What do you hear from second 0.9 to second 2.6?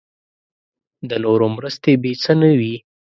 د نورو مرستې بې څه نه